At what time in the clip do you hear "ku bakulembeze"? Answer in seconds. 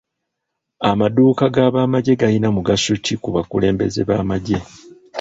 3.21-4.01